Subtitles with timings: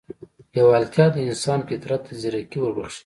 [0.53, 2.99] لېوالتیا د انسان فطرت ته ځيرکي وربښي.